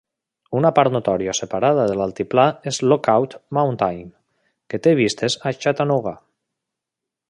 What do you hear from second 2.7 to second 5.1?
és Lookout Mountain, que té